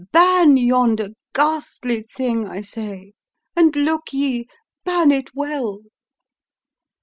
Ban 0.11 0.57
yonder 0.57 1.09
ghastly 1.33 2.05
thing, 2.17 2.47
I 2.47 2.61
say; 2.61 3.13
And, 3.55 3.75
look 3.75 4.11
ye, 4.11 4.47
ban 4.83 5.11
it 5.11 5.29
well! 5.35 5.81